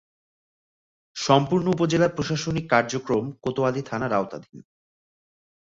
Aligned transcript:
সম্পূর্ণ 1.15 1.65
উপজেলার 1.69 2.15
প্রশাসনিক 2.15 2.65
কার্যক্রম 2.69 3.23
কোতোয়ালী 3.41 3.81
থানার 3.81 4.11
আওতাধীন। 4.13 4.57